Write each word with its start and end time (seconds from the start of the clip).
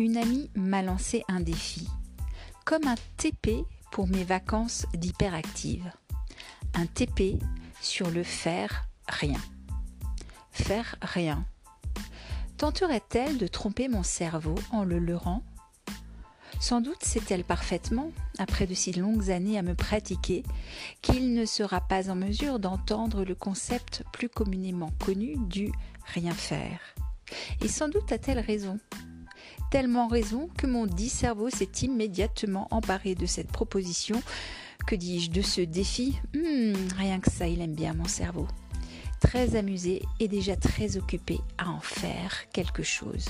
une 0.00 0.16
amie 0.16 0.50
m'a 0.54 0.82
lancé 0.82 1.24
un 1.28 1.40
défi, 1.40 1.86
comme 2.64 2.86
un 2.86 2.94
TP 3.18 3.66
pour 3.92 4.08
mes 4.08 4.24
vacances 4.24 4.86
d'hyperactive. 4.94 5.92
Un 6.74 6.86
TP 6.86 7.38
sur 7.82 8.10
le 8.10 8.22
faire 8.22 8.88
rien. 9.08 9.40
Faire 10.52 10.96
rien. 11.02 11.44
Tenterait-elle 12.56 13.36
de 13.36 13.46
tromper 13.46 13.88
mon 13.88 14.02
cerveau 14.02 14.54
en 14.72 14.84
le 14.84 14.98
leurrant? 14.98 15.42
Sans 16.60 16.80
doute 16.80 17.02
sait-elle 17.02 17.44
parfaitement, 17.44 18.10
après 18.38 18.66
de 18.66 18.74
si 18.74 18.92
longues 18.92 19.30
années 19.30 19.58
à 19.58 19.62
me 19.62 19.74
pratiquer, 19.74 20.44
qu'il 21.02 21.34
ne 21.34 21.44
sera 21.44 21.80
pas 21.80 22.10
en 22.10 22.16
mesure 22.16 22.58
d'entendre 22.58 23.24
le 23.24 23.34
concept 23.34 24.04
plus 24.12 24.30
communément 24.30 24.92
connu 25.04 25.36
du 25.36 25.70
rien 26.06 26.32
faire. 26.32 26.80
Et 27.60 27.68
sans 27.68 27.88
doute 27.88 28.10
a-t-elle 28.12 28.40
raison. 28.40 28.78
Tellement 29.70 30.08
raison 30.08 30.48
que 30.58 30.66
mon 30.66 30.86
dit 30.86 31.08
cerveau 31.08 31.48
s'est 31.48 31.70
immédiatement 31.82 32.66
emparé 32.72 33.14
de 33.14 33.26
cette 33.26 33.52
proposition, 33.52 34.20
que 34.84 34.96
dis-je, 34.96 35.30
de 35.30 35.42
ce 35.42 35.60
défi? 35.60 36.18
Hmm, 36.34 36.74
rien 36.98 37.20
que 37.20 37.30
ça, 37.30 37.46
il 37.46 37.60
aime 37.60 37.76
bien 37.76 37.94
mon 37.94 38.06
cerveau. 38.06 38.48
Très 39.20 39.54
amusé 39.54 40.02
et 40.18 40.26
déjà 40.26 40.56
très 40.56 40.96
occupé 40.96 41.38
à 41.56 41.70
en 41.70 41.78
faire 41.80 42.50
quelque 42.52 42.82
chose. 42.82 43.26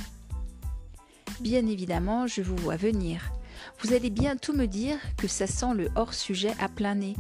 Bien 1.41 1.67
évidemment, 1.67 2.27
je 2.27 2.41
vous 2.41 2.57
vois 2.57 2.77
venir. 2.77 3.33
Vous 3.81 3.93
allez 3.93 4.09
bientôt 4.09 4.55
me 4.55 4.67
dire 4.67 4.97
que 5.19 5.29
ça 5.29 5.47
sent 5.47 5.75
le 5.75 5.91
hors-sujet 5.95 6.53
à 6.59 6.71
plein 6.71 6.95
nez 6.95 7.17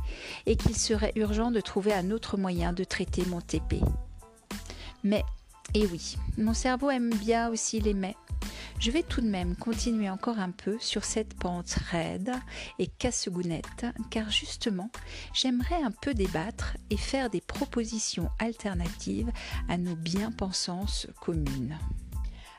et 0.46 0.56
qu'il 0.56 0.76
serait 0.76 1.12
urgent 1.16 1.50
de 1.50 1.60
trouver 1.60 1.92
un 1.92 2.10
autre 2.10 2.38
moyen 2.38 2.72
de 2.72 2.84
traiter 2.84 3.26
mon 3.26 3.42
TP. 3.42 3.80
Mais 5.04 5.24
et 5.74 5.86
oui, 5.86 6.16
mon 6.38 6.54
cerveau 6.54 6.90
aime 6.90 7.10
bien 7.10 7.50
aussi 7.50 7.80
les 7.80 7.94
mais. 7.94 8.16
Je 8.80 8.90
vais 8.90 9.02
tout 9.02 9.20
de 9.20 9.28
même 9.28 9.56
continuer 9.56 10.08
encore 10.08 10.38
un 10.38 10.52
peu 10.52 10.78
sur 10.80 11.04
cette 11.04 11.34
pente 11.34 11.68
raide 11.90 12.32
et 12.78 12.86
casse-gounette, 12.86 13.84
car 14.10 14.30
justement, 14.30 14.90
j'aimerais 15.34 15.82
un 15.82 15.90
peu 15.90 16.14
débattre 16.14 16.78
et 16.88 16.96
faire 16.96 17.28
des 17.28 17.42
propositions 17.42 18.30
alternatives 18.38 19.30
à 19.68 19.76
nos 19.76 19.96
bien-pensances 19.96 21.08
communes. 21.20 21.78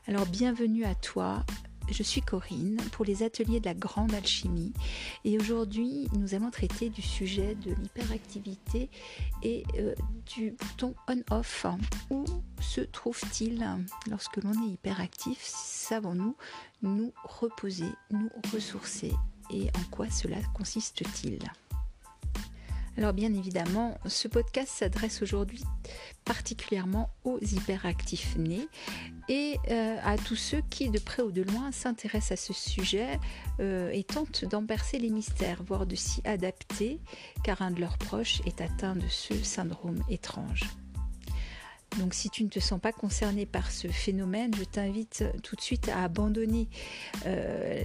Alors 0.07 0.27
bienvenue 0.27 0.85
à 0.85 0.93
toi, 0.93 1.43
je 1.91 2.03
suis 2.03 2.21
Corinne 2.21 2.77
pour 2.91 3.05
les 3.05 3.23
ateliers 3.23 3.59
de 3.59 3.65
la 3.65 3.73
grande 3.73 4.13
alchimie 4.13 4.73
et 5.25 5.37
aujourd'hui 5.37 6.07
nous 6.17 6.35
allons 6.35 6.51
traiter 6.51 6.89
du 6.89 7.01
sujet 7.01 7.55
de 7.55 7.71
l'hyperactivité 7.71 8.89
et 9.43 9.63
euh, 9.77 9.93
du 10.33 10.51
bouton 10.51 10.95
on-off. 11.07 11.65
Où 12.09 12.25
se 12.59 12.81
trouve-t-il 12.81 13.65
lorsque 14.09 14.37
l'on 14.37 14.53
est 14.53 14.73
hyperactif? 14.73 15.39
Savons-nous 15.43 16.35
nous 16.81 17.13
reposer, 17.23 17.89
nous 18.11 18.29
ressourcer 18.53 19.11
et 19.51 19.67
en 19.77 19.83
quoi 19.91 20.09
cela 20.09 20.37
consiste-t-il? 20.53 21.39
Alors 22.97 23.13
bien 23.13 23.33
évidemment, 23.33 23.97
ce 24.05 24.27
podcast 24.27 24.69
s'adresse 24.69 25.21
aujourd'hui 25.21 25.63
particulièrement 26.25 27.09
aux 27.23 27.39
hyperactifs 27.39 28.35
nés 28.37 28.67
et 29.29 29.57
euh, 29.69 29.97
à 30.03 30.17
tous 30.17 30.35
ceux 30.35 30.61
qui, 30.69 30.89
de 30.89 30.99
près 30.99 31.23
ou 31.23 31.31
de 31.31 31.41
loin, 31.41 31.71
s'intéressent 31.71 32.33
à 32.33 32.35
ce 32.35 32.53
sujet 32.53 33.19
euh, 33.59 33.89
et 33.91 34.03
tentent 34.03 34.45
d'en 34.45 34.65
percer 34.65 34.99
les 34.99 35.09
mystères, 35.09 35.63
voire 35.63 35.85
de 35.85 35.95
s'y 35.95 36.21
adapter, 36.25 36.99
car 37.43 37.61
un 37.61 37.71
de 37.71 37.79
leurs 37.79 37.97
proches 37.97 38.41
est 38.45 38.61
atteint 38.61 38.95
de 38.95 39.07
ce 39.07 39.33
syndrome 39.35 40.03
étrange. 40.09 40.63
Donc 41.99 42.13
si 42.13 42.29
tu 42.29 42.43
ne 42.43 42.49
te 42.49 42.59
sens 42.59 42.79
pas 42.79 42.91
concerné 42.93 43.45
par 43.45 43.69
ce 43.71 43.87
phénomène, 43.87 44.53
je 44.57 44.63
t'invite 44.63 45.25
tout 45.43 45.55
de 45.55 45.61
suite 45.61 45.89
à 45.89 46.03
abandonner 46.03 46.69
euh, 47.25 47.83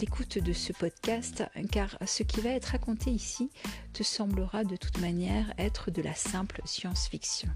l'écoute 0.00 0.38
de 0.38 0.52
ce 0.52 0.72
podcast, 0.72 1.44
car 1.70 1.98
ce 2.06 2.22
qui 2.22 2.40
va 2.40 2.50
être 2.50 2.66
raconté 2.66 3.10
ici 3.10 3.50
te 3.92 4.02
semblera 4.02 4.64
de 4.64 4.76
toute 4.76 4.98
manière 5.00 5.52
être 5.58 5.90
de 5.90 6.02
la 6.02 6.14
simple 6.14 6.62
science-fiction. 6.64 7.48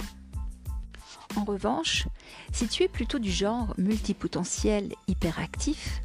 En 1.37 1.45
revanche, 1.45 2.07
si 2.53 2.69
tu 2.69 2.83
es 2.85 2.89
plutôt 2.89 3.19
du 3.19 3.31
genre 3.31 3.75
multipotentiel 3.79 4.93
hyperactif, 5.09 6.03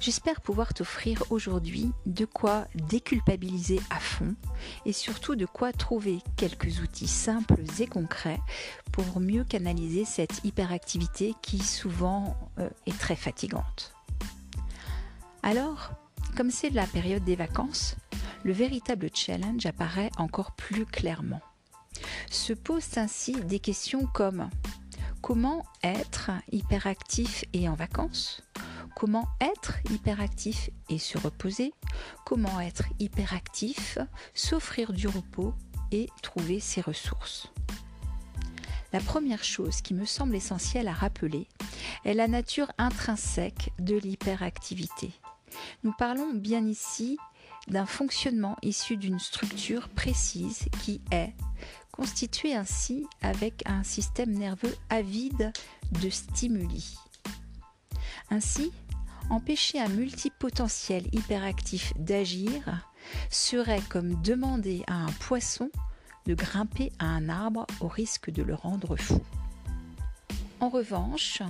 J'espère 0.00 0.40
pouvoir 0.40 0.74
t'offrir 0.74 1.22
aujourd'hui 1.30 1.90
de 2.06 2.24
quoi 2.24 2.66
déculpabiliser 2.74 3.80
à 3.90 3.98
fond 3.98 4.34
et 4.86 4.92
surtout 4.92 5.36
de 5.36 5.46
quoi 5.46 5.72
trouver 5.72 6.20
quelques 6.36 6.80
outils 6.80 7.08
simples 7.08 7.62
et 7.80 7.86
concrets 7.86 8.40
pour 8.92 9.20
mieux 9.20 9.44
canaliser 9.44 10.04
cette 10.04 10.44
hyperactivité 10.44 11.34
qui 11.42 11.58
souvent 11.58 12.36
euh, 12.58 12.68
est 12.86 12.98
très 12.98 13.16
fatigante. 13.16 13.94
Alors, 15.42 15.90
comme 16.36 16.50
c'est 16.50 16.70
la 16.70 16.86
période 16.86 17.24
des 17.24 17.36
vacances, 17.36 17.96
le 18.44 18.52
véritable 18.52 19.10
challenge 19.12 19.66
apparaît 19.66 20.10
encore 20.18 20.52
plus 20.52 20.86
clairement. 20.86 21.40
Se 22.30 22.52
posent 22.52 22.98
ainsi 22.98 23.32
des 23.32 23.58
questions 23.58 24.06
comme 24.06 24.48
comment 25.20 25.64
être 25.82 26.30
hyperactif 26.52 27.44
et 27.52 27.68
en 27.68 27.74
vacances? 27.74 28.42
Comment 28.98 29.28
être 29.40 29.74
hyperactif 29.92 30.70
et 30.88 30.98
se 30.98 31.18
reposer 31.18 31.72
Comment 32.26 32.58
être 32.58 32.82
hyperactif, 32.98 33.96
s'offrir 34.34 34.92
du 34.92 35.06
repos 35.06 35.54
et 35.92 36.08
trouver 36.20 36.58
ses 36.58 36.80
ressources 36.80 37.52
La 38.92 38.98
première 38.98 39.44
chose 39.44 39.82
qui 39.82 39.94
me 39.94 40.04
semble 40.04 40.34
essentielle 40.34 40.88
à 40.88 40.92
rappeler 40.92 41.46
est 42.04 42.14
la 42.14 42.26
nature 42.26 42.72
intrinsèque 42.76 43.70
de 43.78 43.94
l'hyperactivité. 43.94 45.12
Nous 45.84 45.92
parlons 45.96 46.34
bien 46.34 46.66
ici 46.66 47.18
d'un 47.68 47.86
fonctionnement 47.86 48.56
issu 48.62 48.96
d'une 48.96 49.20
structure 49.20 49.88
précise 49.90 50.64
qui 50.82 51.00
est 51.12 51.34
constituée 51.92 52.56
ainsi 52.56 53.06
avec 53.22 53.62
un 53.64 53.84
système 53.84 54.32
nerveux 54.32 54.74
avide 54.90 55.52
de 56.02 56.10
stimuli. 56.10 56.96
Ainsi, 58.30 58.72
empêcher 59.30 59.80
un 59.80 59.88
multipotentiel 59.88 61.06
hyperactif 61.12 61.92
d'agir 61.96 62.86
serait 63.30 63.82
comme 63.88 64.20
demander 64.22 64.82
à 64.86 64.94
un 64.94 65.12
poisson 65.20 65.70
de 66.26 66.34
grimper 66.34 66.92
à 66.98 67.06
un 67.06 67.28
arbre 67.28 67.66
au 67.80 67.88
risque 67.88 68.30
de 68.30 68.42
le 68.42 68.54
rendre 68.54 68.96
fou. 68.96 69.20
En 70.60 70.68
revanche, 70.68 71.42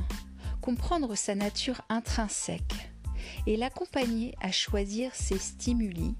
comprendre 0.60 1.14
sa 1.14 1.34
nature 1.34 1.80
intrinsèque 1.88 2.90
et 3.46 3.56
l'accompagner 3.56 4.34
à 4.40 4.52
choisir 4.52 5.14
ses 5.14 5.38
stimuli 5.38 6.14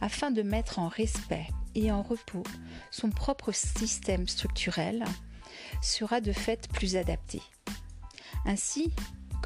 afin 0.00 0.30
de 0.30 0.42
mettre 0.42 0.78
en 0.78 0.88
respect 0.88 1.48
et 1.74 1.90
en 1.92 2.02
repos 2.02 2.44
son 2.90 3.10
propre 3.10 3.52
système 3.52 4.28
structurel 4.28 5.04
sera 5.82 6.20
de 6.20 6.32
fait 6.32 6.68
plus 6.68 6.96
adapté. 6.96 7.42
Ainsi, 8.44 8.92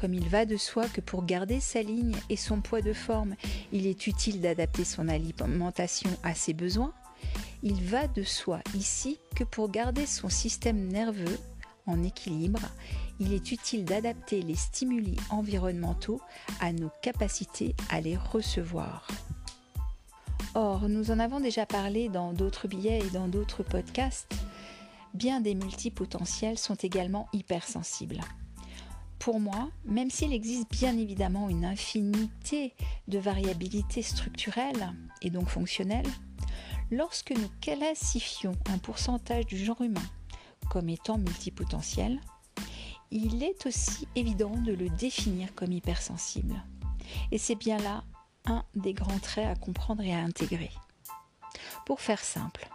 comme 0.05 0.13
il 0.13 0.29
va 0.29 0.45
de 0.45 0.55
soi 0.55 0.87
que 0.87 1.01
pour 1.01 1.25
garder 1.25 1.59
sa 1.59 1.81
ligne 1.81 2.15
et 2.29 2.35
son 2.35 2.61
poids 2.61 2.81
de 2.81 2.93
forme, 2.93 3.33
il 3.71 3.87
est 3.87 4.05
utile 4.05 4.39
d'adapter 4.39 4.85
son 4.85 5.07
alimentation 5.07 6.11
à 6.21 6.35
ses 6.35 6.53
besoins, 6.53 6.93
il 7.63 7.83
va 7.83 8.07
de 8.07 8.21
soi 8.21 8.59
ici 8.75 9.17
que 9.35 9.43
pour 9.43 9.71
garder 9.71 10.05
son 10.05 10.29
système 10.29 10.89
nerveux 10.89 11.39
en 11.87 12.03
équilibre, 12.03 12.59
il 13.19 13.33
est 13.33 13.51
utile 13.51 13.83
d'adapter 13.83 14.43
les 14.43 14.53
stimuli 14.53 15.15
environnementaux 15.31 16.21
à 16.61 16.71
nos 16.71 16.91
capacités 17.01 17.75
à 17.89 17.99
les 17.99 18.15
recevoir. 18.15 19.07
Or, 20.53 20.87
nous 20.87 21.09
en 21.09 21.17
avons 21.17 21.39
déjà 21.39 21.65
parlé 21.65 22.09
dans 22.09 22.31
d'autres 22.31 22.67
billets 22.67 22.99
et 22.99 23.09
dans 23.09 23.27
d'autres 23.27 23.63
podcasts, 23.63 24.35
bien 25.15 25.41
des 25.41 25.55
multipotentiels 25.55 26.59
sont 26.59 26.75
également 26.75 27.27
hypersensibles. 27.33 28.21
Pour 29.19 29.39
moi, 29.39 29.69
même 29.85 30.09
s'il 30.09 30.33
existe 30.33 30.69
bien 30.71 30.97
évidemment 30.97 31.49
une 31.49 31.65
infinité 31.65 32.73
de 33.07 33.17
variabilités 33.17 34.01
structurelles 34.01 34.93
et 35.21 35.29
donc 35.29 35.47
fonctionnelles, 35.47 36.09
lorsque 36.91 37.31
nous 37.31 37.49
classifions 37.61 38.53
un 38.67 38.77
pourcentage 38.77 39.45
du 39.45 39.57
genre 39.57 39.81
humain 39.81 40.05
comme 40.69 40.89
étant 40.89 41.17
multipotentiel, 41.17 42.19
il 43.11 43.43
est 43.43 43.65
aussi 43.65 44.07
évident 44.15 44.55
de 44.57 44.73
le 44.73 44.89
définir 44.89 45.53
comme 45.55 45.71
hypersensible. 45.71 46.61
Et 47.31 47.37
c'est 47.37 47.55
bien 47.55 47.77
là 47.77 48.03
un 48.45 48.63
des 48.75 48.93
grands 48.93 49.19
traits 49.19 49.47
à 49.47 49.55
comprendre 49.55 50.03
et 50.03 50.13
à 50.13 50.19
intégrer. 50.19 50.71
Pour 51.85 52.01
faire 52.01 52.23
simple, 52.23 52.67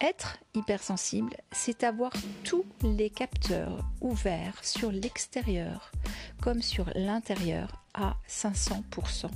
être 0.00 0.38
hypersensible, 0.54 1.36
c'est 1.52 1.84
avoir 1.84 2.12
tous 2.44 2.64
les 2.82 3.10
capteurs 3.10 3.84
ouverts 4.00 4.58
sur 4.62 4.92
l'extérieur 4.92 5.92
comme 6.40 6.62
sur 6.62 6.90
l'intérieur 6.94 7.84
à 7.94 8.16
500% 8.28 9.30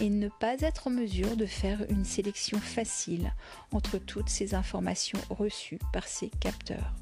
et 0.00 0.10
ne 0.10 0.28
pas 0.28 0.60
être 0.60 0.88
en 0.88 0.90
mesure 0.90 1.36
de 1.36 1.46
faire 1.46 1.84
une 1.88 2.04
sélection 2.04 2.58
facile 2.58 3.32
entre 3.72 3.98
toutes 3.98 4.28
ces 4.28 4.54
informations 4.54 5.20
reçues 5.30 5.78
par 5.92 6.06
ces 6.06 6.30
capteurs. 6.40 6.92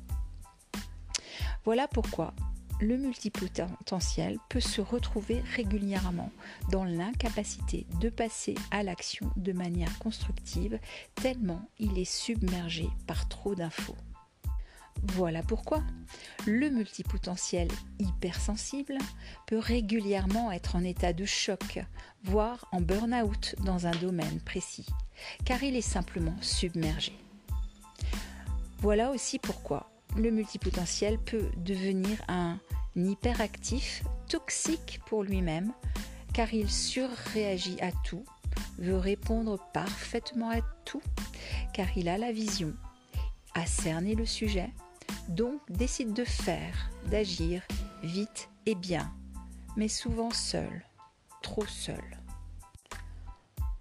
Voilà 1.65 1.89
pourquoi 1.89 2.35
le 2.83 2.97
multipotentiel 2.97 4.39
peut 4.49 4.61
se 4.61 4.81
retrouver 4.81 5.41
régulièrement 5.55 6.33
dans 6.71 6.85
l'incapacité 6.85 7.87
de 8.01 8.09
passer 8.09 8.57
à 8.73 8.83
l'action 8.83 9.31
de 9.37 9.53
manière 9.53 9.97
constructive 10.01 10.81
tellement 11.15 11.63
il 11.79 11.97
est 11.97 12.11
submergé 12.11 12.89
par 13.07 13.29
trop 13.29 13.55
d'infos. 13.55 13.97
Voilà 15.05 15.43
pourquoi 15.43 15.83
le 16.45 16.71
multipotentiel 16.71 17.69
hypersensible 18.01 18.99
peut 19.47 19.59
régulièrement 19.59 20.51
être 20.51 20.75
en 20.75 20.83
état 20.83 21.13
de 21.13 21.25
choc, 21.25 21.81
voire 22.25 22.67
en 22.73 22.81
burn-out 22.81 23.55
dans 23.65 23.87
un 23.87 23.93
domaine 23.93 24.41
précis, 24.41 24.87
car 25.45 25.63
il 25.63 25.77
est 25.77 25.81
simplement 25.81 26.37
submergé. 26.41 27.13
Voilà 28.79 29.13
aussi 29.13 29.39
pourquoi 29.39 29.92
le 30.17 30.31
multipotentiel 30.31 31.19
peut 31.19 31.49
devenir 31.57 32.23
un 32.29 32.59
hyperactif 32.97 34.03
toxique 34.29 35.01
pour 35.07 35.23
lui-même, 35.23 35.73
car 36.33 36.53
il 36.53 36.71
surréagit 36.71 37.81
à 37.81 37.91
tout, 38.05 38.25
veut 38.79 38.99
répondre 38.99 39.59
parfaitement 39.73 40.51
à 40.51 40.61
tout, 40.85 41.03
car 41.73 41.87
il 41.97 42.09
a 42.09 42.19
la 42.19 42.33
vision, 42.33 42.75
a 43.55 43.67
cerné 43.67 44.15
le 44.15 44.27
sujet, 44.27 44.71
donc 45.29 45.61
décide 45.71 46.13
de 46.13 46.25
faire, 46.25 46.91
d'agir 47.11 47.63
vite 48.03 48.49
et 48.67 48.75
bien, 48.75 49.13
mais 49.77 49.89
souvent 49.89 50.31
seul, 50.31 50.85
trop 51.43 51.67
seul. 51.67 52.03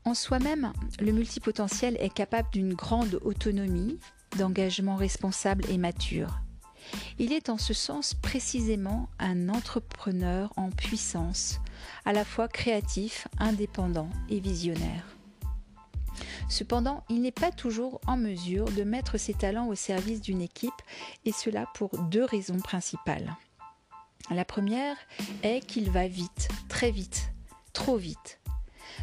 En 0.04 0.14
soi-même, 0.14 0.74
le 1.00 1.12
multipotentiel 1.12 1.96
est 2.00 2.14
capable 2.14 2.50
d'une 2.52 2.74
grande 2.74 3.20
autonomie, 3.24 4.00
d'engagement 4.38 4.96
responsable 4.96 5.66
et 5.70 5.78
mature. 5.78 6.40
Il 7.20 7.32
est 7.32 7.50
en 7.50 7.58
ce 7.58 7.74
sens 7.74 8.14
précisément 8.14 9.10
un 9.20 9.50
entrepreneur 9.50 10.52
en 10.58 10.70
puissance, 10.70 11.60
à 12.06 12.14
la 12.14 12.26
fois 12.26 12.48
créatif, 12.48 13.28
indépendant 13.38 14.10
et 14.30 14.40
visionnaire. 14.40 15.06
Cependant, 16.50 17.04
il 17.10 17.22
n'est 17.22 17.32
pas 17.32 17.52
toujours 17.52 18.02
en 18.08 18.18
mesure 18.18 18.66
de 18.66 18.84
mettre 18.84 19.18
ses 19.18 19.34
talents 19.34 19.68
au 19.68 19.76
service 19.76 20.22
d'une 20.22 20.42
équipe, 20.42 20.74
et 21.26 21.32
cela 21.32 21.66
pour 21.74 21.98
deux 21.98 22.26
raisons 22.26 22.60
principales. 22.60 23.36
La 24.30 24.46
première 24.46 24.98
est 25.44 25.66
qu'il 25.66 25.90
va 25.90 26.08
vite, 26.08 26.50
très 26.70 26.92
vite, 26.92 27.32
trop 27.74 27.98
vite. 27.98 28.40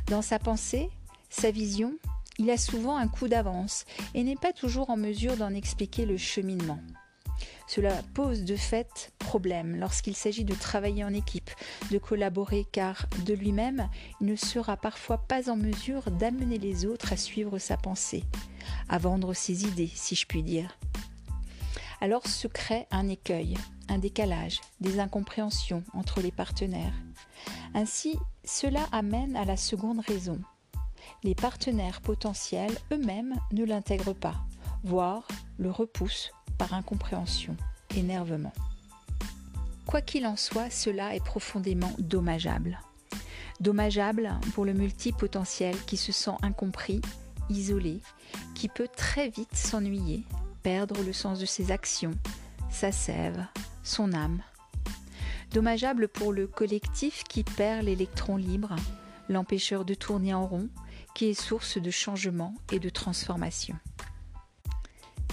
Dans 0.06 0.22
sa 0.22 0.38
pensée, 0.38 0.90
sa 1.30 1.50
vision, 1.50 1.94
il 2.38 2.50
a 2.50 2.56
souvent 2.56 2.96
un 2.96 3.08
coup 3.08 3.28
d'avance 3.28 3.84
et 4.14 4.22
n'est 4.22 4.36
pas 4.36 4.52
toujours 4.52 4.90
en 4.90 4.96
mesure 4.96 5.36
d'en 5.36 5.54
expliquer 5.54 6.06
le 6.06 6.16
cheminement. 6.16 6.78
Cela 7.66 8.02
pose 8.14 8.44
de 8.44 8.56
fait 8.56 9.12
problème 9.18 9.76
lorsqu'il 9.76 10.16
s'agit 10.16 10.44
de 10.44 10.54
travailler 10.54 11.04
en 11.04 11.12
équipe, 11.12 11.50
de 11.90 11.98
collaborer, 11.98 12.66
car 12.72 13.06
de 13.26 13.34
lui-même, 13.34 13.88
il 14.20 14.26
ne 14.26 14.36
sera 14.36 14.76
parfois 14.76 15.18
pas 15.18 15.50
en 15.50 15.56
mesure 15.56 16.10
d'amener 16.10 16.58
les 16.58 16.86
autres 16.86 17.12
à 17.12 17.16
suivre 17.16 17.58
sa 17.58 17.76
pensée, 17.76 18.24
à 18.88 18.96
vendre 18.98 19.34
ses 19.34 19.64
idées, 19.64 19.90
si 19.94 20.14
je 20.14 20.26
puis 20.26 20.42
dire. 20.42 20.78
Alors 22.00 22.26
se 22.26 22.46
crée 22.46 22.86
un 22.90 23.08
écueil, 23.08 23.56
un 23.88 23.98
décalage, 23.98 24.60
des 24.80 24.98
incompréhensions 24.98 25.82
entre 25.92 26.20
les 26.20 26.32
partenaires. 26.32 26.94
Ainsi, 27.74 28.16
cela 28.44 28.86
amène 28.92 29.36
à 29.36 29.44
la 29.44 29.56
seconde 29.56 30.00
raison, 30.00 30.40
les 31.24 31.34
partenaires 31.34 32.00
potentiels 32.00 32.76
eux-mêmes 32.92 33.34
ne 33.52 33.64
l'intègrent 33.64 34.14
pas, 34.14 34.36
voire 34.84 35.26
le 35.58 35.70
repoussent 35.70 36.32
par 36.56 36.74
incompréhension, 36.74 37.56
énervement. 37.96 38.52
Quoi 39.86 40.00
qu'il 40.02 40.26
en 40.26 40.36
soit, 40.36 40.70
cela 40.70 41.14
est 41.14 41.24
profondément 41.24 41.92
dommageable. 41.98 42.78
Dommageable 43.60 44.30
pour 44.54 44.64
le 44.64 44.74
multipotentiel 44.74 45.76
qui 45.86 45.96
se 45.96 46.12
sent 46.12 46.36
incompris, 46.42 47.00
isolé, 47.48 48.00
qui 48.54 48.68
peut 48.68 48.88
très 48.94 49.30
vite 49.30 49.56
s'ennuyer, 49.56 50.24
perdre 50.62 51.02
le 51.02 51.12
sens 51.12 51.40
de 51.40 51.46
ses 51.46 51.72
actions, 51.72 52.14
sa 52.70 52.92
sève, 52.92 53.46
son 53.82 54.12
âme. 54.12 54.42
Dommageable 55.52 56.08
pour 56.08 56.32
le 56.32 56.46
collectif 56.46 57.24
qui 57.24 57.42
perd 57.42 57.84
l'électron 57.84 58.36
libre, 58.36 58.76
l'empêcheur 59.28 59.84
de 59.84 59.94
tourner 59.94 60.34
en 60.34 60.46
rond, 60.46 60.68
qui 61.14 61.26
est 61.26 61.40
source 61.40 61.78
de 61.78 61.90
changement 61.90 62.54
et 62.72 62.78
de 62.78 62.88
transformation. 62.88 63.76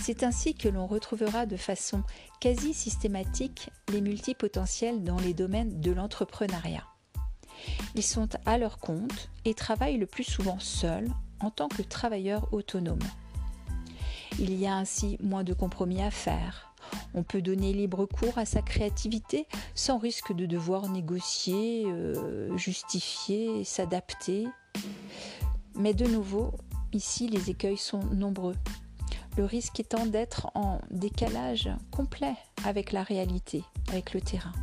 C'est 0.02 0.24
ainsi 0.24 0.54
que 0.54 0.70
l'on 0.70 0.88
retrouvera 0.88 1.46
de 1.46 1.58
façon 1.58 2.04
quasi 2.40 2.74
systématique 2.74 3.70
les 3.92 4.02
multipotentiels 4.02 5.04
dans 5.04 5.20
les 5.20 5.34
domaines 5.34 5.80
de 5.82 5.92
l'entrepreneuriat. 5.92 6.86
Ils 7.96 8.04
sont 8.04 8.30
à 8.46 8.58
leur 8.58 8.78
compte 8.78 9.30
et 9.46 9.54
travaillent 9.54 9.98
le 9.98 10.06
plus 10.06 10.24
souvent 10.24 10.60
seuls 10.60 11.10
en 11.40 11.50
tant 11.50 11.68
que 11.68 11.82
travailleurs 11.82 12.54
autonomes. 12.54 13.00
Il 14.40 14.54
y 14.54 14.68
a 14.68 14.76
ainsi 14.76 15.18
moins 15.22 15.44
de 15.44 15.54
compromis 15.54 16.02
à 16.02 16.12
faire. 16.12 16.74
On 17.14 17.24
peut 17.24 17.42
donner 17.42 17.74
libre 17.74 18.06
cours 18.06 18.38
à 18.38 18.46
sa 18.46 18.62
créativité 18.62 19.48
sans 19.74 19.98
risque 19.98 20.34
de 20.34 20.46
devoir 20.46 20.90
négocier, 20.90 21.86
euh, 21.88 22.56
justifier, 22.58 23.64
s'adapter. 23.64 24.46
Mais 25.76 25.94
de 25.94 26.06
nouveau, 26.06 26.54
ici, 26.94 27.28
les 27.28 27.50
écueils 27.50 27.78
sont 27.78 28.04
nombreux. 28.06 28.56
Le 29.38 29.44
risque 29.44 29.80
étant 29.80 30.06
d'être 30.06 30.50
en 30.56 30.80
décalage 30.90 31.70
complet 31.92 32.36
avec 32.64 32.94
la 32.94 33.04
réalité, 33.04 33.64
avec 33.90 34.14
le 34.14 34.22
terrain. 34.22 34.54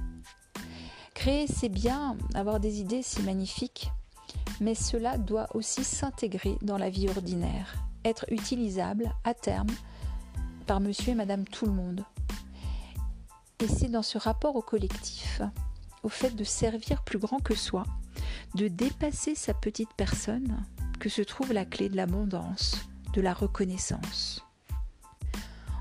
Créer, 1.14 1.46
c'est 1.46 1.68
bien, 1.68 2.16
avoir 2.34 2.58
des 2.58 2.80
idées, 2.80 3.02
c'est 3.02 3.22
magnifique, 3.22 3.92
mais 4.60 4.74
cela 4.74 5.18
doit 5.18 5.48
aussi 5.54 5.84
s'intégrer 5.84 6.56
dans 6.62 6.78
la 6.78 6.88
vie 6.88 7.08
ordinaire, 7.08 7.74
être 8.04 8.24
utilisable 8.30 9.12
à 9.24 9.34
terme 9.34 9.70
par 10.66 10.80
monsieur 10.80 11.12
et 11.12 11.14
madame 11.14 11.44
tout 11.44 11.66
le 11.66 11.72
monde. 11.72 12.04
Et 13.60 13.68
c'est 13.68 13.90
dans 13.90 14.02
ce 14.02 14.16
rapport 14.16 14.56
au 14.56 14.62
collectif, 14.62 15.42
au 16.02 16.08
fait 16.08 16.34
de 16.34 16.44
servir 16.44 17.04
plus 17.04 17.18
grand 17.18 17.40
que 17.40 17.54
soi, 17.54 17.84
de 18.54 18.68
dépasser 18.68 19.34
sa 19.34 19.52
petite 19.52 19.92
personne, 19.96 20.64
se 21.08 21.22
trouve 21.22 21.52
la 21.52 21.64
clé 21.64 21.88
de 21.88 21.96
l'abondance, 21.96 22.86
de 23.12 23.20
la 23.20 23.34
reconnaissance. 23.34 24.44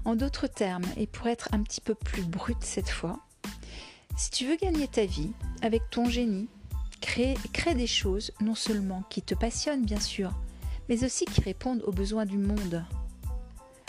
En 0.04 0.16
d'autres 0.16 0.48
termes, 0.48 0.86
et 0.98 1.08
pour 1.08 1.28
être 1.28 1.50
un 1.52 1.62
petit 1.62 1.82
peu 1.82 1.96
plus 1.96 2.24
brute 2.24 2.64
cette 2.64 2.90
fois, 2.90 3.20
si 4.18 4.32
tu 4.32 4.48
veux 4.48 4.56
gagner 4.56 4.88
ta 4.88 5.06
vie 5.06 5.32
avec 5.62 5.82
ton 5.90 6.06
génie, 6.06 6.50
crée, 7.02 7.36
crée 7.54 7.76
des 7.76 7.88
choses 7.88 8.32
non 8.42 8.56
seulement 8.56 9.04
qui 9.10 9.22
te 9.22 9.36
passionnent 9.36 9.86
bien 9.86 10.00
sûr, 10.00 10.32
mais 10.90 11.04
aussi 11.04 11.26
qui 11.26 11.42
répondent 11.42 11.84
aux 11.86 11.92
besoins 11.92 12.26
du 12.26 12.38
monde. 12.38 12.84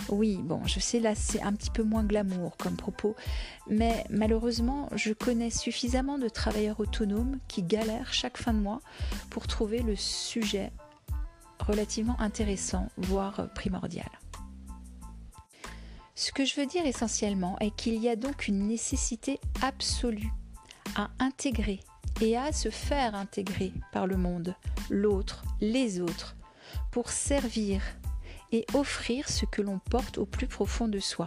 Oui, 0.08 0.38
bon, 0.42 0.64
je 0.66 0.80
sais 0.80 1.00
là 1.00 1.14
c'est 1.14 1.42
un 1.42 1.52
petit 1.52 1.70
peu 1.70 1.82
moins 1.82 2.04
glamour 2.04 2.56
comme 2.56 2.76
propos, 2.76 3.14
mais 3.68 4.04
malheureusement 4.10 4.88
je 4.94 5.12
connais 5.12 5.50
suffisamment 5.50 6.18
de 6.18 6.28
travailleurs 6.28 6.80
autonomes 6.80 7.38
qui 7.48 7.62
galèrent 7.62 8.12
chaque 8.12 8.36
fin 8.36 8.52
de 8.52 8.58
mois 8.58 8.80
pour 9.30 9.46
trouver 9.46 9.80
le 9.80 9.96
sujet 9.96 10.72
relativement 11.62 12.20
intéressant, 12.20 12.88
voire 12.96 13.48
primordial. 13.54 14.10
Ce 16.14 16.30
que 16.30 16.44
je 16.44 16.60
veux 16.60 16.66
dire 16.66 16.86
essentiellement 16.86 17.58
est 17.60 17.74
qu'il 17.74 17.94
y 17.94 18.08
a 18.08 18.16
donc 18.16 18.46
une 18.46 18.66
nécessité 18.66 19.40
absolue 19.62 20.30
à 20.94 21.10
intégrer 21.18 21.80
et 22.20 22.36
à 22.36 22.52
se 22.52 22.70
faire 22.70 23.14
intégrer 23.14 23.72
par 23.92 24.06
le 24.06 24.16
monde, 24.16 24.54
l'autre, 24.90 25.42
les 25.60 26.00
autres, 26.00 26.36
pour 26.90 27.10
servir 27.10 27.82
et 28.52 28.66
offrir 28.74 29.28
ce 29.28 29.46
que 29.46 29.62
l'on 29.62 29.78
porte 29.78 30.18
au 30.18 30.26
plus 30.26 30.46
profond 30.46 30.86
de 30.86 31.00
soi. 31.00 31.26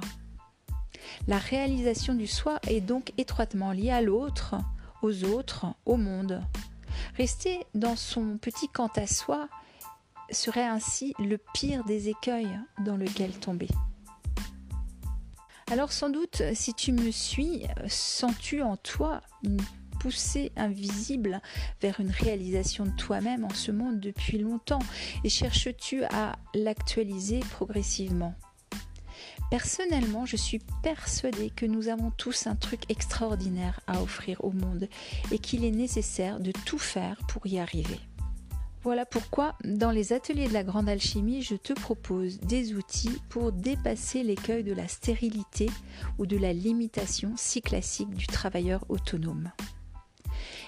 La 1.27 1.37
réalisation 1.37 2.13
du 2.13 2.27
soi 2.27 2.59
est 2.67 2.81
donc 2.81 3.11
étroitement 3.17 3.71
liée 3.71 3.91
à 3.91 4.01
l'autre, 4.01 4.55
aux 5.01 5.23
autres, 5.23 5.65
au 5.85 5.97
monde. 5.97 6.41
Rester 7.17 7.65
dans 7.73 7.95
son 7.95 8.37
petit 8.37 8.69
quant 8.69 8.91
à 8.95 9.07
soi 9.07 9.49
serait 10.31 10.65
ainsi 10.65 11.13
le 11.19 11.37
pire 11.53 11.83
des 11.83 12.09
écueils 12.09 12.59
dans 12.83 12.97
lequel 12.97 13.31
tomber. 13.31 13.69
Alors 15.71 15.91
sans 15.91 16.09
doute, 16.09 16.43
si 16.53 16.73
tu 16.73 16.91
me 16.91 17.09
suis, 17.11 17.63
sens-tu 17.87 18.61
en 18.61 18.77
toi 18.77 19.21
une 19.43 19.59
poussée 19.99 20.51
invisible 20.55 21.41
vers 21.81 21.99
une 21.99 22.11
réalisation 22.11 22.85
de 22.85 22.91
toi-même 22.91 23.43
en 23.45 23.53
ce 23.53 23.71
monde 23.71 23.99
depuis 23.99 24.37
longtemps? 24.37 24.83
Et 25.23 25.29
cherches-tu 25.29 26.03
à 26.05 26.37
l'actualiser 26.53 27.39
progressivement? 27.39 28.35
Personnellement, 29.49 30.25
je 30.25 30.37
suis 30.37 30.59
persuadée 30.83 31.51
que 31.55 31.65
nous 31.65 31.87
avons 31.87 32.11
tous 32.11 32.45
un 32.47 32.55
truc 32.55 32.81
extraordinaire 32.89 33.79
à 33.87 34.01
offrir 34.01 34.43
au 34.43 34.51
monde 34.51 34.87
et 35.31 35.39
qu'il 35.39 35.63
est 35.63 35.71
nécessaire 35.71 36.39
de 36.39 36.51
tout 36.51 36.79
faire 36.79 37.17
pour 37.27 37.45
y 37.47 37.59
arriver. 37.59 37.99
Voilà 38.85 39.07
pourquoi 39.07 39.55
dans 39.63 39.89
les 39.89 40.13
ateliers 40.13 40.47
de 40.47 40.53
la 40.53 40.63
grande 40.63 40.87
alchimie, 40.87 41.41
je 41.41 41.55
te 41.55 41.73
propose 41.73 42.37
des 42.37 42.75
outils 42.75 43.19
pour 43.29 43.51
dépasser 43.51 44.21
l'écueil 44.21 44.63
de 44.63 44.73
la 44.73 44.87
stérilité 44.87 45.71
ou 46.19 46.27
de 46.27 46.37
la 46.37 46.53
limitation 46.53 47.33
si 47.35 47.63
classique 47.63 48.13
du 48.13 48.27
travailleur 48.27 48.85
autonome. 48.89 49.49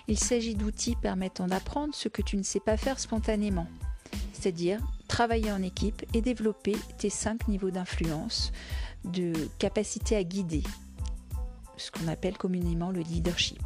Il 0.08 0.18
s'agit 0.18 0.56
d'outils 0.56 0.96
permettant 0.96 1.46
d'apprendre 1.46 1.94
ce 1.94 2.10
que 2.10 2.24
tu 2.24 2.38
ne 2.38 2.42
sais 2.42 2.60
pas 2.60 2.76
faire 2.76 3.00
spontanément, 3.00 3.68
c'est-à-dire 4.34 4.82
travailler 5.08 5.52
en 5.52 5.62
équipe 5.62 6.04
et 6.16 6.22
développer 6.22 6.76
tes 6.98 7.12
cinq 7.12 7.48
niveaux 7.48 7.70
d'influence, 7.70 8.52
de 9.06 9.32
capacité 9.60 10.16
à 10.16 10.24
guider, 10.24 10.64
ce 11.78 11.92
qu'on 11.92 12.08
appelle 12.08 12.36
communément 12.36 12.90
le 12.90 13.02
leadership. 13.02 13.62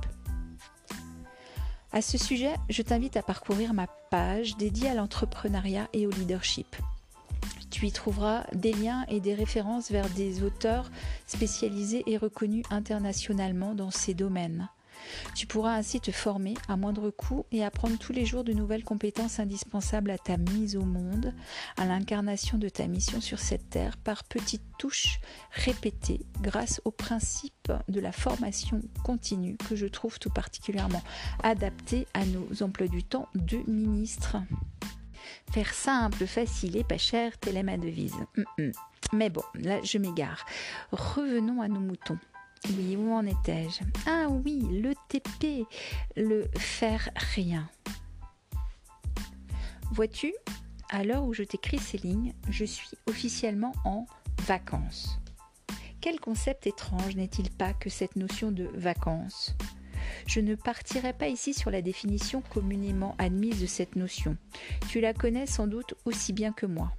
À 1.93 2.01
ce 2.01 2.17
sujet, 2.17 2.53
je 2.69 2.81
t'invite 2.81 3.17
à 3.17 3.21
parcourir 3.21 3.73
ma 3.73 3.87
page 4.09 4.55
dédiée 4.55 4.87
à 4.87 4.93
l'entrepreneuriat 4.93 5.89
et 5.91 6.07
au 6.07 6.09
leadership. 6.09 6.77
Tu 7.69 7.87
y 7.87 7.91
trouveras 7.91 8.45
des 8.53 8.71
liens 8.71 9.05
et 9.09 9.19
des 9.19 9.33
références 9.33 9.91
vers 9.91 10.09
des 10.09 10.41
auteurs 10.41 10.89
spécialisés 11.27 12.03
et 12.07 12.17
reconnus 12.17 12.63
internationalement 12.69 13.75
dans 13.75 13.91
ces 13.91 14.13
domaines. 14.13 14.69
Tu 15.35 15.47
pourras 15.47 15.75
ainsi 15.75 15.99
te 15.99 16.11
former 16.11 16.53
à 16.67 16.77
moindre 16.77 17.09
coût 17.09 17.45
et 17.51 17.63
apprendre 17.63 17.97
tous 17.97 18.13
les 18.13 18.25
jours 18.25 18.43
de 18.43 18.53
nouvelles 18.53 18.83
compétences 18.83 19.39
indispensables 19.39 20.11
à 20.11 20.17
ta 20.17 20.37
mise 20.37 20.75
au 20.75 20.83
monde, 20.83 21.33
à 21.77 21.85
l'incarnation 21.85 22.57
de 22.57 22.69
ta 22.69 22.87
mission 22.87 23.21
sur 23.21 23.39
cette 23.39 23.69
terre 23.69 23.97
par 23.97 24.23
petites 24.23 24.63
touches 24.77 25.19
répétées 25.51 26.21
grâce 26.41 26.81
au 26.85 26.91
principe 26.91 27.71
de 27.87 27.99
la 27.99 28.11
formation 28.11 28.81
continue 29.03 29.57
que 29.57 29.75
je 29.75 29.85
trouve 29.85 30.19
tout 30.19 30.29
particulièrement 30.29 31.03
adapté 31.43 32.07
à 32.13 32.25
nos 32.25 32.63
emplois 32.63 32.87
du 32.87 33.03
temps 33.03 33.27
de 33.35 33.57
ministre. 33.67 34.37
Faire 35.51 35.73
simple, 35.73 36.25
facile 36.25 36.77
et 36.77 36.83
pas 36.83 36.97
cher, 36.97 37.37
telle 37.37 37.57
est 37.57 37.63
ma 37.63 37.77
devise. 37.77 38.15
Mais 39.13 39.29
bon, 39.29 39.43
là 39.55 39.79
je 39.83 39.97
m'égare. 39.97 40.45
Revenons 40.91 41.61
à 41.61 41.67
nos 41.67 41.79
moutons. 41.79 42.17
Oui, 42.69 42.95
où 42.95 43.11
en 43.11 43.25
étais-je? 43.25 43.83
Ah 44.07 44.27
oui, 44.29 44.61
le 44.71 44.93
TP, 45.09 45.65
le 46.15 46.45
faire 46.57 47.09
rien. 47.15 47.69
Vois-tu, 49.91 50.33
à 50.89 51.03
l'heure 51.03 51.23
où 51.23 51.33
je 51.33 51.43
t'écris 51.43 51.79
ces 51.79 51.97
lignes, 51.97 52.33
je 52.49 52.65
suis 52.65 52.91
officiellement 53.07 53.73
en 53.83 54.05
vacances. 54.45 55.17
Quel 56.01 56.19
concept 56.19 56.67
étrange 56.67 57.15
n'est-il 57.15 57.49
pas 57.51 57.73
que 57.73 57.89
cette 57.89 58.15
notion 58.15 58.51
de 58.51 58.69
vacances? 58.73 59.55
Je 60.27 60.39
ne 60.39 60.55
partirai 60.55 61.13
pas 61.13 61.27
ici 61.27 61.53
sur 61.53 61.71
la 61.71 61.81
définition 61.81 62.41
communément 62.41 63.15
admise 63.17 63.61
de 63.61 63.65
cette 63.65 63.95
notion. 63.95 64.37
Tu 64.89 65.01
la 65.01 65.13
connais 65.13 65.45
sans 65.45 65.67
doute 65.67 65.95
aussi 66.05 66.33
bien 66.33 66.53
que 66.53 66.65
moi. 66.65 66.91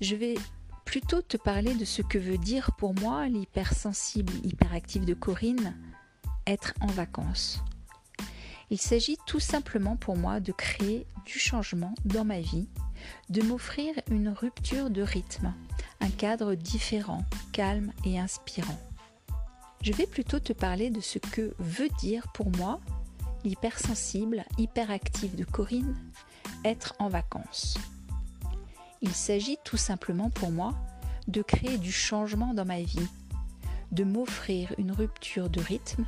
Je 0.00 0.16
vais 0.16 0.34
plutôt 0.94 1.22
te 1.22 1.36
parler 1.36 1.74
de 1.74 1.84
ce 1.84 2.02
que 2.02 2.18
veut 2.18 2.38
dire 2.38 2.70
pour 2.78 2.94
moi 2.94 3.26
l'hypersensible 3.26 4.32
hyperactive 4.44 5.04
de 5.04 5.12
Corinne, 5.12 5.74
être 6.46 6.72
en 6.80 6.86
vacances. 6.86 7.64
Il 8.70 8.78
s'agit 8.78 9.16
tout 9.26 9.40
simplement 9.40 9.96
pour 9.96 10.16
moi 10.16 10.38
de 10.38 10.52
créer 10.52 11.04
du 11.26 11.36
changement 11.36 11.96
dans 12.04 12.24
ma 12.24 12.38
vie, 12.38 12.68
de 13.28 13.42
m'offrir 13.42 13.92
une 14.08 14.28
rupture 14.28 14.88
de 14.88 15.02
rythme, 15.02 15.52
un 15.98 16.10
cadre 16.10 16.54
différent, 16.54 17.24
calme 17.50 17.92
et 18.04 18.20
inspirant. 18.20 18.78
Je 19.82 19.92
vais 19.92 20.06
plutôt 20.06 20.38
te 20.38 20.52
parler 20.52 20.90
de 20.90 21.00
ce 21.00 21.18
que 21.18 21.56
veut 21.58 21.90
dire 21.98 22.28
pour 22.34 22.52
moi 22.56 22.80
l'hypersensible 23.42 24.44
hyperactive 24.58 25.34
de 25.34 25.44
Corinne, 25.44 25.96
être 26.64 26.94
en 27.00 27.08
vacances. 27.08 27.78
Il 29.04 29.12
s'agit 29.12 29.58
tout 29.64 29.76
simplement 29.76 30.30
pour 30.30 30.50
moi 30.50 30.72
de 31.28 31.42
créer 31.42 31.76
du 31.76 31.92
changement 31.92 32.54
dans 32.54 32.64
ma 32.64 32.80
vie, 32.80 33.06
de 33.92 34.02
m'offrir 34.02 34.74
une 34.78 34.92
rupture 34.92 35.50
de 35.50 35.60
rythme, 35.60 36.06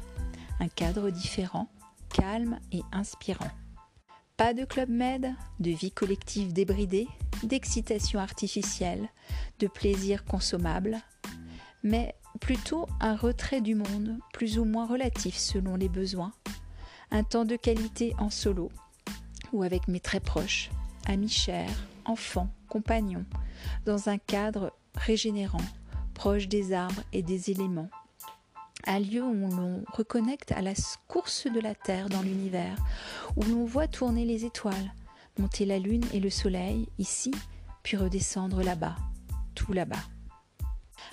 un 0.61 0.69
cadre 0.69 1.11
différent, 1.11 1.69
calme 2.09 2.59
et 2.73 2.81
inspirant. 2.93 3.51
Pas 4.39 4.55
de 4.55 4.65
club 4.65 4.89
med, 4.89 5.35
de 5.61 5.71
vie 5.73 5.91
collective 5.91 6.55
débridée, 6.55 7.07
d'excitation 7.43 8.19
artificielle, 8.19 9.11
de 9.59 9.67
plaisir 9.67 10.25
consommable, 10.25 10.97
mais 11.83 12.15
plutôt 12.41 12.87
un 13.01 13.15
retrait 13.15 13.61
du 13.61 13.75
monde, 13.75 14.19
plus 14.33 14.59
ou 14.59 14.65
moins 14.65 14.87
relatif 14.87 15.37
selon 15.37 15.77
les 15.77 15.91
besoins, 15.91 16.33
un 17.11 17.25
temps 17.25 17.45
de 17.45 17.57
qualité 17.57 18.15
en 18.19 18.31
solo 18.31 18.71
ou 19.53 19.65
avec 19.65 19.87
mes 19.87 20.01
très 20.01 20.21
proches, 20.21 20.71
amis 21.07 21.29
chers, 21.29 21.77
enfants, 22.07 22.49
compagnons, 22.69 23.25
dans 23.85 24.09
un 24.09 24.19
cadre 24.19 24.73
régénérant, 24.95 25.59
proche 26.15 26.49
des 26.49 26.73
arbres 26.73 27.03
et 27.13 27.23
des 27.23 27.51
éléments. 27.51 27.91
Un 28.87 29.01
lieu 29.01 29.23
où 29.25 29.51
l'on 29.51 29.85
reconnecte 29.93 30.53
à 30.53 30.63
la 30.63 30.73
course 31.09 31.47
de 31.47 31.61
la 31.61 31.75
Terre 31.75 32.09
dans 32.09 32.23
l'univers, 32.23 32.77
où 33.37 33.43
l'on 33.43 33.65
voit 33.65 33.89
tourner 33.89 34.25
les 34.25 34.45
étoiles, 34.45 34.93
monter 35.39 35.67
la 35.67 35.79
lune 35.79 36.05
et 36.13 36.21
le 36.21 36.31
soleil 36.31 36.89
ici, 36.99 37.33
puis 37.83 37.97
redescendre 37.97 38.63
là-bas, 38.63 38.97
tout 39.55 39.73
là-bas. 39.73 40.03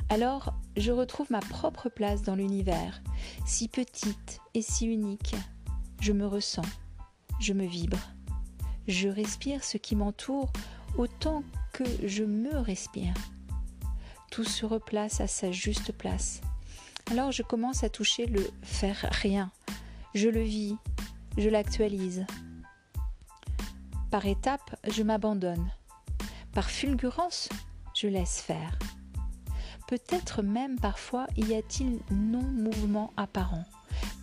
Alors, 0.10 0.54
je 0.78 0.92
retrouve 0.92 1.32
ma 1.32 1.40
propre 1.40 1.90
place 1.90 2.22
dans 2.22 2.36
l'univers, 2.36 3.02
si 3.46 3.68
petite 3.68 4.40
et 4.54 4.62
si 4.62 4.86
unique. 4.86 5.36
Je 6.00 6.14
me 6.14 6.28
ressens, 6.28 6.66
je 7.40 7.54
me 7.54 7.66
vibre. 7.66 8.00
Je 8.88 9.08
respire 9.08 9.64
ce 9.64 9.78
qui 9.78 9.96
m'entoure 9.96 10.52
autant 10.98 11.44
que 11.74 11.84
je 12.06 12.24
me 12.24 12.58
respire. 12.58 13.14
Tout 14.32 14.44
se 14.44 14.66
replace 14.66 15.22
à 15.22 15.28
sa 15.28 15.52
juste 15.52 15.92
place. 15.92 16.42
Alors 17.12 17.32
je 17.32 17.44
commence 17.44 17.84
à 17.84 17.90
toucher 17.90 18.26
le 18.26 18.50
faire 18.62 19.08
rien. 19.12 19.52
Je 20.14 20.30
le 20.30 20.42
vis, 20.42 20.78
je 21.38 21.50
l'actualise. 21.50 22.26
Par 24.12 24.26
étapes, 24.26 24.76
je 24.90 25.04
m'abandonne. 25.04 25.72
Par 26.54 26.70
fulgurance, 26.70 27.50
je 27.96 28.08
laisse 28.08 28.40
faire. 28.42 28.78
Peut-être 29.88 30.42
même 30.42 30.80
parfois 30.80 31.28
y 31.36 31.54
a-t-il 31.54 32.00
non-mouvement 32.12 33.12
apparent, 33.18 33.66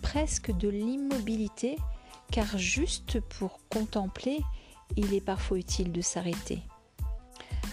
presque 0.01 0.51
de 0.51 0.69
l'immobilité, 0.69 1.77
car 2.31 2.57
juste 2.57 3.19
pour 3.19 3.59
contempler, 3.69 4.39
il 4.97 5.13
est 5.13 5.21
parfois 5.21 5.57
utile 5.57 5.91
de 5.91 6.01
s'arrêter. 6.01 6.61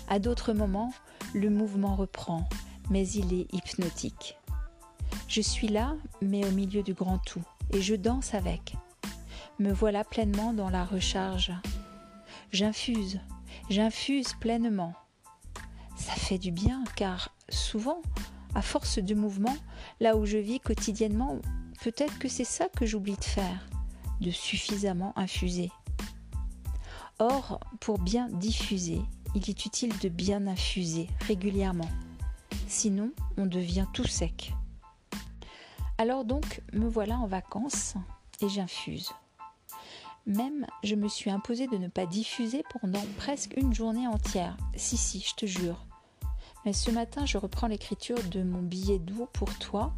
À 0.09 0.19
d'autres 0.19 0.53
moments, 0.53 0.93
le 1.35 1.51
mouvement 1.51 1.97
reprend, 1.97 2.49
mais 2.91 3.07
il 3.09 3.33
est 3.33 3.53
hypnotique. 3.53 4.39
Je 5.29 5.41
suis 5.41 5.69
là, 5.69 5.95
mais 6.23 6.47
au 6.47 6.51
milieu 6.51 6.83
du 6.83 6.95
grand 6.95 7.19
tout, 7.19 7.45
et 7.71 7.83
je 7.83 7.95
danse 7.95 8.35
avec. 8.35 8.75
Me 9.59 9.73
voilà 9.73 10.05
pleinement 10.05 10.53
dans 10.53 10.71
la 10.71 10.85
recharge. 10.85 11.53
J'infuse, 12.53 13.21
j'infuse 13.69 14.33
pleinement. 14.41 14.95
Ça 15.97 16.13
fait 16.13 16.39
du 16.39 16.51
bien, 16.51 16.85
car 16.97 17.35
souvent, 17.49 18.01
à 18.55 18.63
force 18.63 18.99
de 18.99 19.15
mouvement, 19.15 19.57
là 20.01 20.17
où 20.17 20.25
je 20.25 20.39
vis 20.39 20.61
quotidiennement, 20.61 21.39
peut-être 21.83 22.19
que 22.19 22.29
c'est 22.29 22.45
ça 22.45 22.69
que 22.69 22.87
j'oublie 22.87 23.17
de 23.17 23.25
faire, 23.25 23.69
de 24.21 24.31
suffisamment 24.31 25.13
infuser. 25.17 25.71
Or, 27.21 27.59
pour 27.81 27.99
bien 27.99 28.29
diffuser, 28.29 29.01
il 29.35 29.51
est 29.51 29.67
utile 29.67 29.99
de 29.99 30.09
bien 30.09 30.47
infuser 30.47 31.09
régulièrement. 31.27 31.91
Sinon, 32.69 33.11
on 33.37 33.47
devient 33.47 33.87
tout 33.93 34.07
sec. 34.07 34.55
Alors 35.99 36.25
donc, 36.25 36.63
me 36.73 36.89
voilà 36.89 37.19
en 37.19 37.27
vacances 37.27 37.95
et 38.41 38.49
j'infuse. 38.49 39.11
Même, 40.27 40.65
je 40.85 40.95
me 40.95 41.09
suis 41.09 41.31
imposé 41.31 41.67
de 41.67 41.77
ne 41.77 41.89
pas 41.89 42.07
diffuser 42.07 42.63
pendant 42.81 43.03
presque 43.17 43.55
une 43.57 43.75
journée 43.75 44.07
entière. 44.07 44.57
Si, 44.77 44.97
si, 44.97 45.21
je 45.21 45.35
te 45.35 45.47
jure. 45.47 45.87
Mais 46.65 46.73
ce 46.73 46.93
matin, 46.93 47.27
je 47.27 47.39
reprends 47.39 47.67
l'écriture 47.67 48.23
de 48.31 48.45
mon 48.45 48.63
billet 48.63 49.01
d'eau 49.01 49.29
pour 49.33 49.53
toi, 49.59 49.93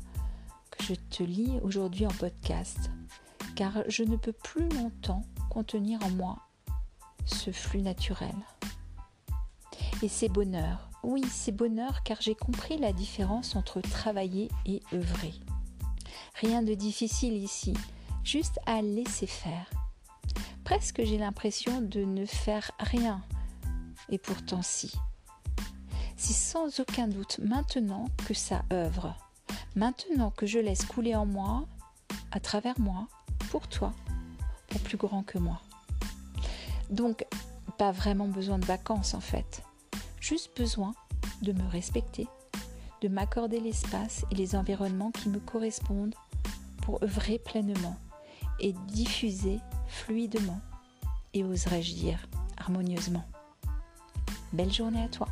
que 0.70 0.84
je 0.84 0.94
te 0.94 1.22
lis 1.22 1.58
aujourd'hui 1.62 2.06
en 2.06 2.12
podcast, 2.12 2.90
car 3.56 3.82
je 3.88 4.04
ne 4.04 4.16
peux 4.16 4.32
plus 4.32 4.68
longtemps 4.70 5.22
contenir 5.50 6.02
en 6.02 6.10
moi 6.10 6.38
ce 7.24 7.50
flux 7.50 7.82
naturel. 7.82 8.34
Et 10.02 10.08
c'est 10.08 10.28
bonheur. 10.28 10.90
Oui, 11.02 11.22
c'est 11.30 11.52
bonheur 11.52 12.02
car 12.02 12.20
j'ai 12.20 12.34
compris 12.34 12.78
la 12.78 12.92
différence 12.92 13.56
entre 13.56 13.80
travailler 13.80 14.50
et 14.66 14.82
œuvrer. 14.92 15.34
Rien 16.34 16.62
de 16.62 16.74
difficile 16.74 17.34
ici, 17.34 17.74
juste 18.24 18.58
à 18.66 18.82
laisser 18.82 19.26
faire. 19.26 19.70
Presque 20.64 21.02
j'ai 21.04 21.18
l'impression 21.18 21.80
de 21.80 22.04
ne 22.04 22.26
faire 22.26 22.70
rien, 22.78 23.22
et 24.08 24.18
pourtant 24.18 24.62
si. 24.62 24.92
C'est 26.16 26.34
sans 26.34 26.80
aucun 26.80 27.08
doute 27.08 27.40
maintenant 27.42 28.06
que 28.26 28.34
ça 28.34 28.62
œuvre, 28.72 29.16
maintenant 29.74 30.30
que 30.30 30.46
je 30.46 30.58
laisse 30.58 30.84
couler 30.84 31.14
en 31.14 31.26
moi, 31.26 31.66
à 32.30 32.40
travers 32.40 32.78
moi, 32.78 33.08
pour 33.50 33.68
toi, 33.68 33.92
pour 34.68 34.80
plus 34.82 34.96
grand 34.96 35.22
que 35.22 35.38
moi. 35.38 35.60
Donc, 36.90 37.24
pas 37.78 37.92
vraiment 37.92 38.28
besoin 38.28 38.58
de 38.58 38.66
vacances 38.66 39.14
en 39.14 39.20
fait. 39.20 39.62
Juste 40.20 40.50
besoin 40.56 40.92
de 41.42 41.52
me 41.52 41.66
respecter, 41.68 42.26
de 43.00 43.08
m'accorder 43.08 43.60
l'espace 43.60 44.24
et 44.30 44.34
les 44.34 44.54
environnements 44.54 45.12
qui 45.12 45.28
me 45.28 45.38
correspondent 45.38 46.14
pour 46.82 47.02
œuvrer 47.02 47.38
pleinement 47.38 47.96
et 48.58 48.74
diffuser 48.88 49.60
fluidement 49.86 50.60
et 51.32 51.44
oserais-je 51.44 51.94
dire 51.94 52.28
harmonieusement. 52.56 53.24
Belle 54.52 54.72
journée 54.72 55.02
à 55.02 55.08
toi 55.08 55.28